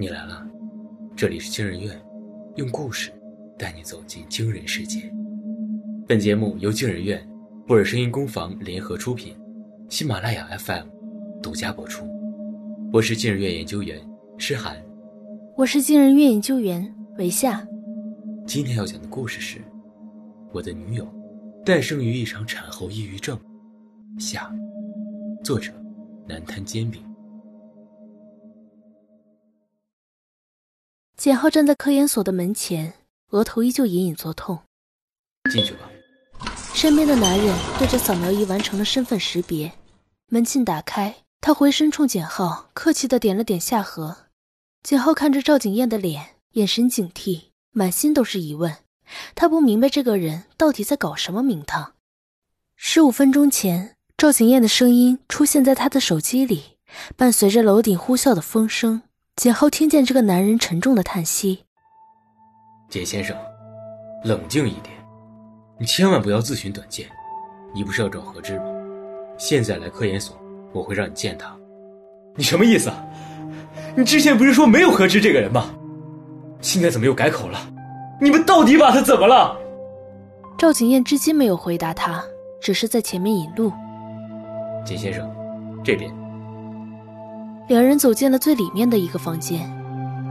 [0.00, 0.42] 你来了，
[1.14, 1.94] 这里是惊人院，
[2.56, 3.12] 用故事
[3.58, 5.12] 带你走进惊人世界。
[6.08, 7.22] 本节目由惊人院、
[7.66, 9.36] 布尔声音工坊联合出品，
[9.90, 10.86] 喜马拉雅 FM
[11.42, 12.06] 独家播出。
[12.90, 14.00] 我是惊人院研究员
[14.38, 14.82] 诗涵，
[15.54, 17.62] 我是惊人院研究员韦夏。
[18.46, 19.60] 今天要讲的故事是
[20.50, 21.06] 我的女友
[21.62, 23.38] 诞生于一场产后抑郁症。
[24.18, 24.50] 下，
[25.44, 25.70] 作者
[26.26, 27.02] 南滩煎饼。
[31.20, 32.94] 简浩站在科研所的门前，
[33.28, 34.60] 额头依旧隐隐作痛。
[35.52, 35.80] 进去吧。
[36.72, 39.70] 身边的男人对着扫描仪完成了身份识别，
[40.28, 44.30] 门禁打开，他回身冲简浩客气的点了点下颌。
[44.82, 48.74] 简浩看着赵景燕的脸，眼神警惕，满心都是疑问。
[49.34, 51.92] 他不明白这个人到底在搞什么名堂。
[52.76, 56.78] 十五分钟前，赵景燕的声音出现在他的手机里，
[57.14, 59.02] 伴随着楼顶呼啸的风声。
[59.36, 61.64] 简浩听见这个男人沉重的叹息
[62.90, 63.34] ：“简先生，
[64.22, 64.94] 冷静一点，
[65.78, 67.08] 你千万不要自寻短见。
[67.74, 68.66] 你不是要找何芝吗？
[69.38, 70.36] 现在来科研所，
[70.72, 71.56] 我会让你见他。
[72.36, 72.92] 你什么意思？
[73.96, 75.70] 你之前不是说没有何芝这个人吗？
[76.60, 77.58] 现在怎么又改口了？
[78.20, 79.56] 你们到底把他怎么了？”
[80.58, 82.22] 赵景燕至今没有回答他，
[82.60, 83.72] 只是在前面引路
[84.84, 85.34] ：“简先生，
[85.82, 86.12] 这边。”
[87.70, 89.60] 两人走进了最里面的一个房间，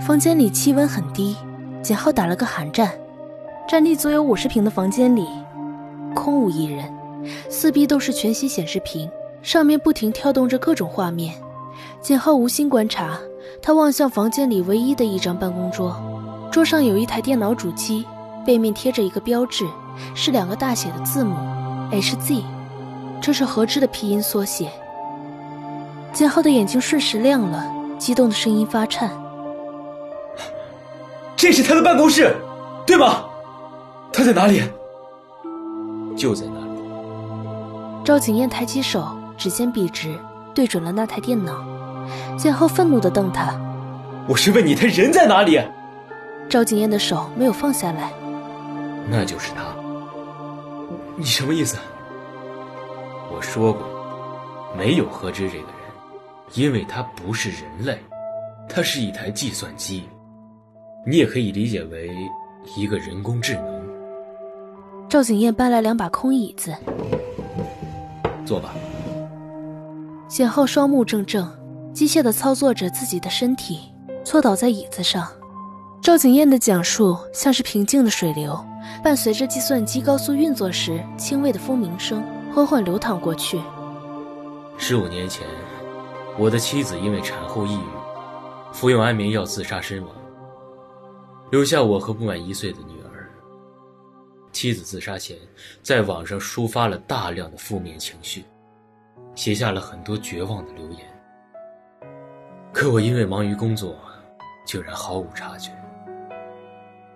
[0.00, 1.36] 房间里气温很低，
[1.80, 2.90] 简浩打了个寒战。
[3.68, 5.24] 占地足有五十平的房间里，
[6.16, 6.92] 空无一人，
[7.48, 9.08] 四壁都是全息显示屏，
[9.40, 11.32] 上面不停跳动着各种画面。
[12.00, 13.16] 简浩无心观察，
[13.62, 15.96] 他望向房间里唯一的一张办公桌，
[16.50, 18.04] 桌上有一台电脑主机，
[18.44, 19.64] 背面贴着一个标志，
[20.12, 21.36] 是两个大写的字母
[21.92, 22.42] HZ，
[23.20, 24.68] 这是何知的拼音缩写。
[26.18, 27.64] 简浩的眼睛瞬时亮了，
[27.96, 29.08] 激动的声音发颤
[31.36, 32.34] ：“这是他的办公室，
[32.84, 33.24] 对吗？
[34.12, 34.60] 他在哪里？
[36.16, 36.82] 就在那里。”
[38.04, 40.18] 赵景燕抬起手，指尖笔直，
[40.52, 41.64] 对准了那台电脑。
[42.36, 43.54] 简浩愤怒的瞪他
[44.26, 45.62] ：“我是问你，他人在哪里？”
[46.50, 48.10] 赵景燕的手没有放下来
[49.08, 49.62] ：“那就是他。
[51.14, 51.76] 你什么意思？
[53.32, 53.86] 我说过，
[54.76, 55.77] 没有何知这个人。”
[56.54, 57.98] 因为它不是人类，
[58.68, 60.04] 它是一台计算机，
[61.06, 62.10] 你也可以理解为
[62.76, 63.88] 一个人工智能。
[65.08, 66.74] 赵景燕搬来两把空椅子，
[68.44, 68.74] 坐吧。
[70.26, 71.48] 简浩双目怔怔，
[71.92, 73.92] 机械的操作着自己的身体，
[74.24, 75.28] 坐倒在椅子上。
[76.02, 78.58] 赵景燕的讲述像是平静的水流，
[79.02, 82.22] 伴随着计算机高速运作时轻微的蜂鸣声，
[82.54, 83.60] 缓缓流淌过去。
[84.76, 85.46] 十五年前。
[86.38, 90.14] 我的妻子因为产后抑郁，服用安眠药自杀身亡，
[91.50, 93.28] 留下我和不满一岁的女儿。
[94.52, 95.36] 妻子自杀前，
[95.82, 98.44] 在网上抒发了大量的负面情绪，
[99.34, 101.00] 写下了很多绝望的留言。
[102.72, 103.96] 可我因为忙于工作，
[104.64, 105.72] 竟然毫无察觉。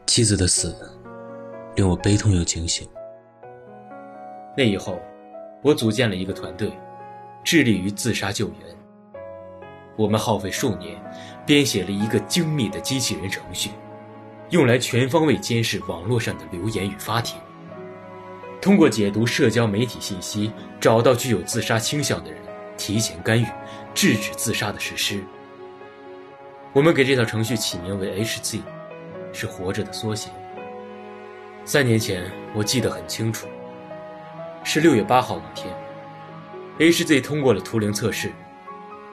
[0.04, 0.77] 妻子的死，
[1.77, 2.89] 令我悲痛又惊醒。
[4.56, 4.99] 那以后，
[5.62, 6.72] 我组建了一个团队，
[7.44, 8.56] 致力于自杀救援。
[9.97, 11.00] 我们耗费数年，
[11.44, 13.70] 编写了一个精密的机器人程序，
[14.50, 17.38] 用来全方位监视网络上的留言与发帖。
[18.60, 22.41] 通过解读社交媒体信息，找到具有自杀倾向的人，
[22.76, 23.47] 提前干预，
[23.92, 25.22] 制止自杀的实施。
[26.72, 28.60] 我们给这套程序起名为 HZ，
[29.32, 30.30] 是活着的缩写。
[31.64, 33.47] 三年前，我记得很清楚，
[34.64, 35.74] 是六月八号那天
[36.78, 38.32] ，HZ 通过了图灵测试。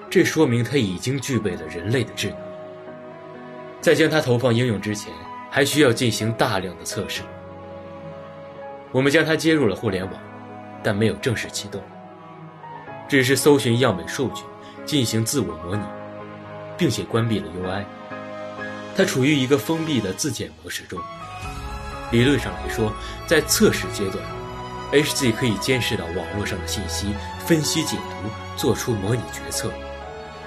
[0.10, 2.38] 这说明它已经具备了人类的智能。
[3.80, 5.14] 在将它投放应用之前，
[5.50, 7.22] 还需要进行大量的测试。
[8.92, 10.14] 我们将它接入了互联网，
[10.84, 11.82] 但没有正式启动，
[13.08, 14.44] 只是搜寻样本数据，
[14.84, 15.84] 进行自我模拟，
[16.76, 17.84] 并且关闭了 UI。
[18.98, 21.00] 它处于一个封闭的自检模式中。
[22.12, 22.92] 理论上来说，
[23.28, 24.18] 在测试阶段
[24.92, 27.14] ，HZ 可以监视到网络上的信息，
[27.46, 29.72] 分析解读，做出模拟决策。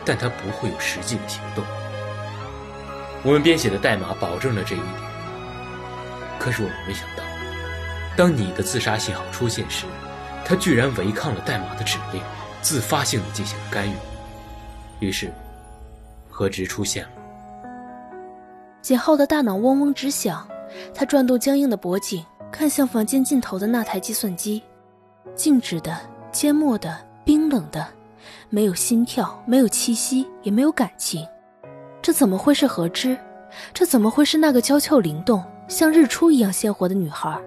[0.04, 1.64] 但它不会有实际的行动。
[3.24, 4.90] 我们编写的代码保证了这一点。
[6.38, 7.22] 可是我们没想到，
[8.16, 9.86] 当你的自杀信号出现时，
[10.44, 12.20] 它居然违抗了代码的指令，
[12.60, 13.94] 自发性的进行了干预。
[14.98, 15.32] 于是，
[16.28, 17.10] 何止出现了。
[18.80, 20.44] 简浩的大脑嗡嗡直响，
[20.92, 24.60] 他转动僵硬的脖颈，看向房间尽头的那台计算机，
[25.36, 25.96] 静止的、
[26.32, 27.86] 缄默的、冰冷的。
[28.50, 31.26] 没有心跳，没有气息，也没有感情。
[32.00, 33.16] 这怎么会是何之？
[33.72, 37.38] 这怎么会是那个娇俏灵动、像日出一样鲜活的女孩？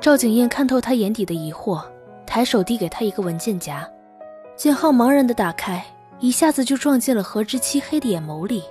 [0.00, 1.82] 赵景燕看透他眼底的疑惑，
[2.26, 3.88] 抬手递给他一个文件夹。
[4.56, 5.84] 简浩茫然的打开，
[6.18, 8.62] 一下子就撞进了何之漆黑的眼眸里。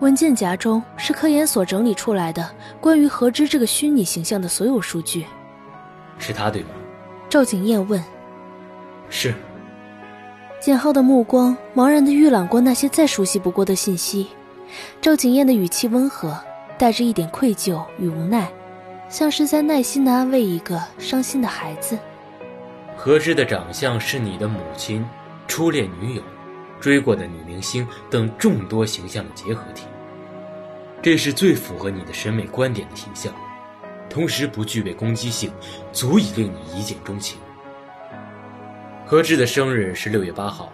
[0.00, 2.48] 文件夹中是科研所整理出来的
[2.80, 5.24] 关于何之这个虚拟形象的所有数据。
[6.18, 6.70] 是他对吗？
[7.28, 8.02] 赵景燕问。
[9.08, 9.34] 是。
[10.62, 14.28] 简浩的目光茫然地预览过那些再熟悉不过的信息，
[15.00, 16.38] 赵景燕的语气温和，
[16.78, 18.48] 带着一点愧疚与无奈，
[19.08, 21.98] 像是在耐心地安慰一个伤心的孩子。
[22.96, 25.04] 何之的长相是你的母亲、
[25.48, 26.22] 初恋女友、
[26.80, 29.86] 追过的女明星等众多形象的结合体，
[31.02, 33.34] 这是最符合你的审美观点的形象，
[34.08, 35.50] 同时不具备攻击性，
[35.92, 37.36] 足以令你一见钟情。
[39.12, 40.72] 何之的生日是六月八号，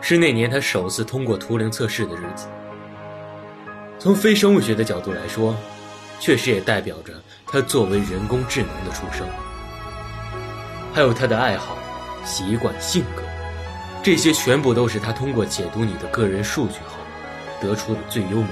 [0.00, 2.46] 是那年他首次通过图灵测试的日子。
[3.98, 5.54] 从非生物学的角度来说，
[6.18, 7.12] 确实也代表着
[7.46, 9.26] 他作为人工智能的出生。
[10.94, 11.76] 还有他的爱好、
[12.24, 13.22] 习惯、性格，
[14.02, 16.96] 这些全部都是他通过解读你的个人数据后
[17.60, 18.48] 得出的最优模。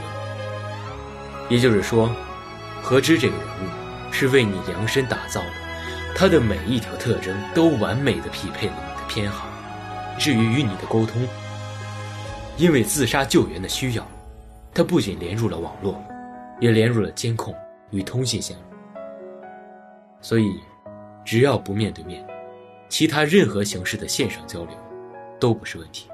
[1.49, 2.15] 也就是说，
[2.83, 5.47] 何知这个人物是为你量身打造的，
[6.15, 8.89] 他的每一条特征都完美的匹配了。
[9.11, 9.49] 偏好。
[10.17, 11.27] 至于与你的沟通，
[12.57, 14.07] 因为自杀救援的需要，
[14.73, 16.01] 他不仅连入了网络，
[16.61, 17.53] 也连入了监控
[17.91, 18.63] 与通信线路。
[20.21, 20.61] 所以，
[21.25, 22.25] 只要不面对面，
[22.89, 24.77] 其他任何形式的线上交流
[25.41, 26.09] 都不是问题。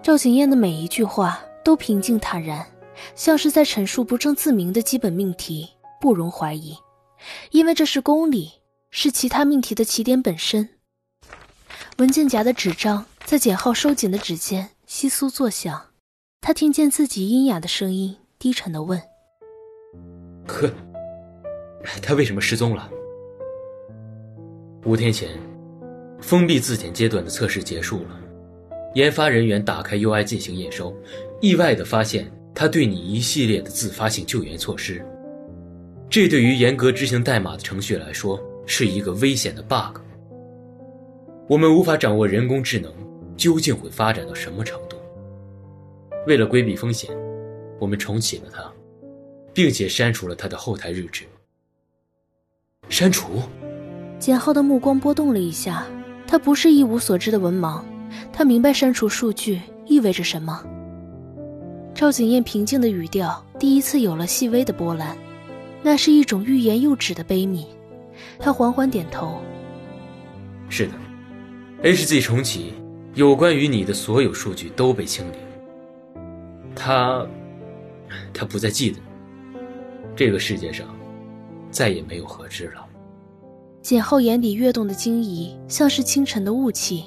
[0.00, 2.64] 赵景燕的每一句话都平静坦然，
[3.16, 5.68] 像是在陈述不证自明的基本命题，
[6.00, 6.76] 不容怀疑，
[7.50, 8.52] 因为这是公理，
[8.90, 10.68] 是其他命题的起点本身。
[11.98, 15.86] 文件夹的纸张在简浩收紧的指尖窸窣作响，
[16.40, 19.02] 他听见自己阴哑的声音，低沉的问
[20.46, 20.72] ：“可，
[22.00, 22.88] 他为什么失踪了？”
[24.86, 25.28] 五天前，
[26.20, 28.20] 封闭自检阶段的测试结束了，
[28.94, 30.96] 研发人员打开 UI 进行验收，
[31.40, 35.04] 意外的发现他对你一系列的自发性救援措施，
[36.08, 39.98] 这对于严格执行代码的程序来说是一个危险的 bug。
[41.48, 42.92] 我们无法掌握人工智能
[43.34, 44.98] 究竟会发展到什么程度。
[46.26, 47.10] 为了规避风险，
[47.80, 48.70] 我们重启了它，
[49.54, 51.24] 并且删除了它的后台日志。
[52.90, 53.40] 删除？
[54.18, 55.86] 简浩的目光波动了一下，
[56.26, 57.82] 他不是一无所知的文盲，
[58.30, 60.62] 他明白删除数据意味着什么。
[61.94, 65.16] 赵景燕平静的语调第一次有了细微的波澜，
[65.82, 67.64] 那是一种欲言又止的悲悯。
[68.38, 69.40] 他缓缓点头
[70.68, 70.92] ：“是的。”
[71.80, 72.74] HZ 重启，
[73.14, 75.36] 有关于你的所有数据都被清理。
[76.74, 77.24] 他，
[78.34, 78.98] 他不再记得。
[80.16, 80.88] 这个世界上，
[81.70, 82.84] 再也没有何之了。
[83.80, 87.04] 简浩眼底跃动的惊疑，像是清晨的雾气，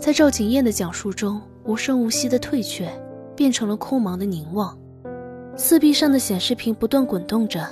[0.00, 2.90] 在赵景燕的讲述中无声无息的退却，
[3.36, 4.76] 变成了空茫的凝望。
[5.56, 7.64] 四壁上的显示屏不断滚动着，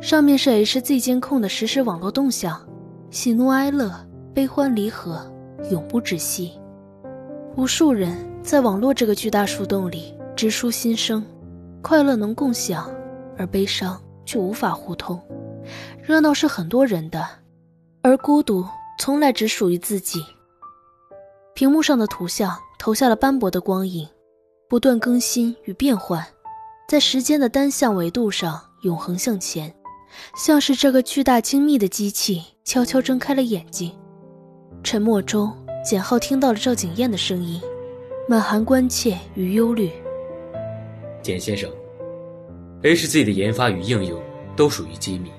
[0.00, 2.64] 上面是 HZ 监控的实时网络动向，
[3.10, 3.92] 喜怒哀乐，
[4.32, 5.28] 悲欢离合。
[5.70, 6.52] 永不止息，
[7.56, 11.24] 无数人在网络这个巨大树洞里直抒心声，
[11.82, 12.90] 快乐能共享，
[13.36, 15.20] 而悲伤却无法互通。
[16.02, 17.26] 热闹是很多人的，
[18.02, 18.64] 而孤独
[18.98, 20.24] 从来只属于自己。
[21.54, 24.08] 屏幕上的图像投下了斑驳的光影，
[24.68, 26.24] 不断更新与变换，
[26.88, 29.74] 在时间的单向维度上永恒向前，
[30.36, 33.92] 像是这个巨大精密的机器悄悄睁开了眼睛。
[34.82, 35.52] 沉默中，
[35.84, 37.60] 简浩听到了赵景燕的声音，
[38.28, 39.90] 满含关切与忧虑。
[41.20, 41.68] 简先生
[42.82, 44.18] ，HZ 的研发与应用
[44.56, 45.30] 都属于机密，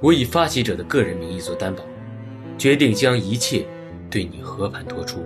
[0.00, 1.82] 我以发起者的个人名义做担保，
[2.58, 3.64] 决定将一切
[4.10, 5.20] 对你和盘托出。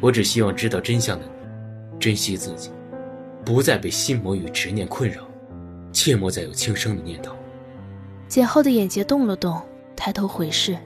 [0.00, 2.70] 我只希望知道真相的你，珍惜自己，
[3.44, 5.22] 不再被心魔与执念困扰，
[5.92, 7.34] 切莫再有轻生的念头。
[8.26, 9.60] 简浩的眼睫动了动，
[9.94, 10.76] 抬头回视。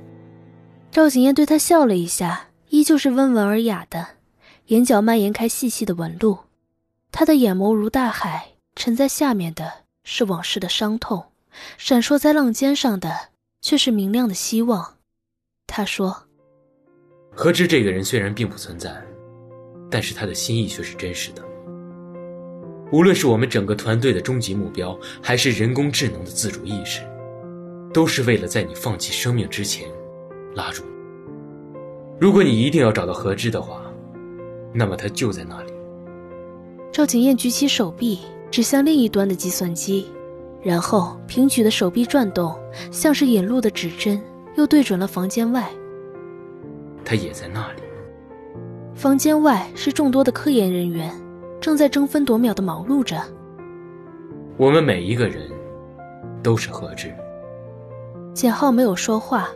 [0.92, 4.08] 赵景燕对他笑了一下，依旧是温文尔雅的，
[4.66, 6.40] 眼角蔓延开细细的纹路。
[7.12, 11.26] 他的眼眸如大海，沉在下面的是往事的伤痛，
[11.78, 13.28] 闪烁在浪尖上的
[13.62, 14.96] 却是明亮的希望。
[15.68, 16.24] 他说
[17.30, 18.92] ：“何知这个人虽然并不存在，
[19.88, 21.44] 但是他的心意却是真实的。
[22.90, 27.00] 无论是我们整个团队的终极目标，还是人工智能的自主意识，
[27.94, 29.88] 都是为了在你放弃生命之前。”
[30.54, 30.82] 拉住！
[32.18, 33.80] 如果你一定要找到何之的话，
[34.72, 35.72] 那么他就在那里。
[36.92, 38.18] 赵景燕举起手臂，
[38.50, 40.06] 指向另一端的计算机，
[40.62, 42.54] 然后平举的手臂转动，
[42.90, 44.20] 像是引路的指针，
[44.56, 45.70] 又对准了房间外。
[47.04, 47.82] 他也在那里。
[48.94, 51.10] 房间外是众多的科研人员，
[51.60, 53.16] 正在争分夺秒的忙碌着。
[54.58, 55.48] 我们每一个人
[56.42, 57.10] 都是何志。
[58.34, 59.48] 简浩没有说话，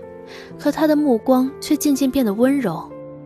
[0.58, 2.82] 可他的目光却渐渐变得温柔，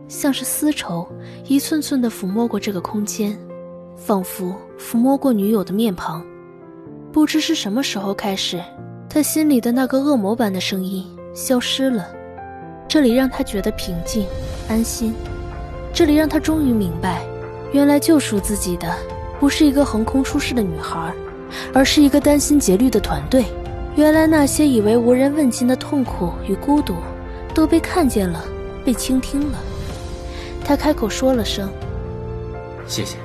[0.07, 1.07] 像是丝绸，
[1.45, 3.37] 一寸寸的抚摸过这个空间，
[3.95, 6.25] 仿佛抚摸过女友的面庞。
[7.11, 8.61] 不知是什么时候开始，
[9.09, 12.07] 他心里的那个恶魔般的声音消失了。
[12.87, 14.25] 这里让他觉得平静、
[14.67, 15.13] 安心。
[15.93, 17.23] 这里让他终于明白，
[17.71, 18.95] 原来救赎自己的
[19.39, 21.13] 不是一个横空出世的女孩，
[21.73, 23.45] 而是一个殚心竭虑的团队。
[23.99, 26.95] 原来那些以为无人问津的痛苦与孤独，
[27.53, 28.41] 都被看见了，
[28.85, 29.59] 被倾听了。
[30.63, 31.69] 他开口说了声
[32.87, 33.17] ：“谢谢。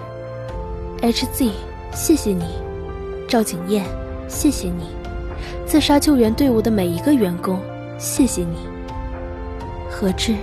[1.01, 1.53] ”HZ，
[1.95, 2.45] 谢谢你，
[3.29, 3.85] 赵景燕，
[4.27, 4.89] 谢谢你，
[5.65, 7.61] 自杀救援队伍的每一个员工，
[7.97, 8.57] 谢谢你，
[9.89, 10.35] 何志，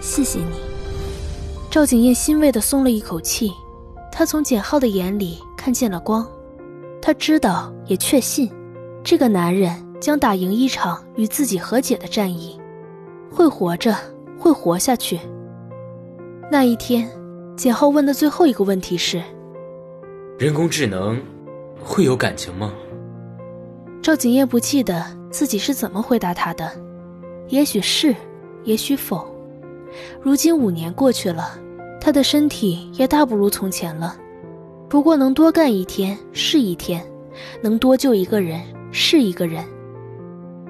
[0.00, 0.60] 谢谢你。
[1.72, 3.50] 赵景燕欣慰地松了一口气，
[4.12, 6.24] 他从简浩的眼里看见了光，
[7.00, 8.48] 他知道，也确信，
[9.04, 12.58] 这个男人将打赢一场与自己和解的战役，
[13.30, 13.96] 会活着，
[14.38, 15.18] 会活下去。
[16.50, 17.10] 那一天，
[17.56, 19.20] 简浩问的最后一个问题是：
[20.38, 21.20] 人工智能
[21.82, 22.72] 会有感情吗？
[24.00, 26.70] 赵景燕不记得自己是怎么回答他的，
[27.48, 28.14] 也许是，
[28.64, 29.26] 也许否。
[30.20, 31.58] 如今五年过去了，
[32.00, 34.16] 他的身体也大不如从前了。
[34.88, 37.04] 不过能多干一天是一天，
[37.60, 38.60] 能多救一个人
[38.92, 39.64] 是一个人。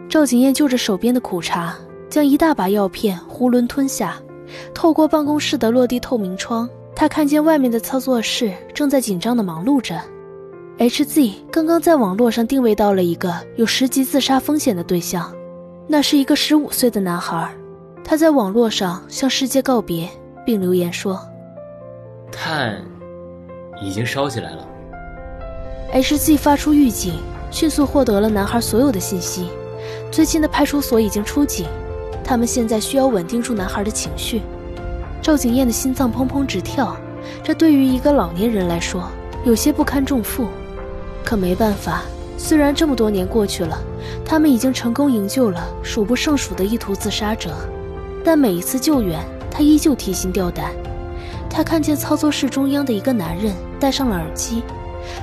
[0.09, 1.77] 赵景燕就着手边的苦茶，
[2.09, 4.17] 将一大把药片囫囵吞下。
[4.75, 10.01] 透过办公室的落地透明窗，她看见外面的操作室正在紧张的忙碌着。
[10.79, 15.33] HZ 刚刚在网络上定位到了一个有十级自杀风险的对象，
[15.87, 17.51] 那是一个十五岁的男孩。
[18.05, 20.09] 他在网络上向世界告别，
[20.45, 21.19] 并留言说
[22.33, 22.83] ：“碳
[23.81, 24.69] 已经烧起来了。
[25.95, 27.15] ”HZ 发出预警，
[27.53, 29.47] 迅速获得了男孩所有的信息。
[30.11, 31.67] 最近的派出所已经出警，
[32.25, 34.41] 他们现在需要稳定住男孩的情绪。
[35.21, 36.97] 赵景燕的心脏砰砰直跳，
[37.45, 39.05] 这对于一个老年人来说
[39.45, 40.49] 有些不堪重负。
[41.23, 42.03] 可没办法，
[42.37, 43.79] 虽然这么多年过去了，
[44.25, 47.51] 他们已经成功营救了数不胜数的意图自杀者。
[48.25, 50.73] 但每一次救援，他依旧提心吊胆。
[51.51, 54.63] 他看见操作室中央的一个男人戴上了耳机，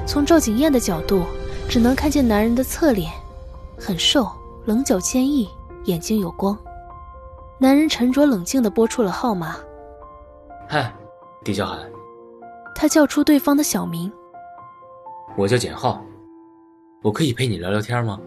[0.05, 1.23] 从赵景燕的角度，
[1.69, 3.13] 只能看见男人的侧脸，
[3.77, 4.27] 很瘦，
[4.65, 5.47] 棱角坚毅，
[5.83, 6.57] 眼睛有光。
[7.59, 9.55] 男人沉着冷静地拨出了号码。
[10.67, 10.91] 嗨，
[11.43, 11.77] 狄小海。
[12.73, 14.11] 他叫出对方的小名。
[15.37, 16.03] 我叫简浩，
[17.03, 18.19] 我可以陪你聊聊天吗？